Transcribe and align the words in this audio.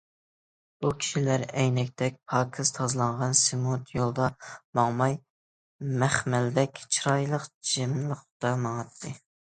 بۇ 0.83 0.89
كىشىلەر 1.01 1.43
ئەينەكتەك 1.49 2.15
پاكىز 2.33 2.71
تازىلانغان 2.77 3.37
سېمونت 3.41 3.93
يولدا 3.99 4.31
ماڭماي، 4.81 5.15
مەخمەلدەك 6.05 6.83
چىرايلىق 6.97 7.49
چىملىقتا 7.75 8.57
ماڭاتتى. 8.67 9.19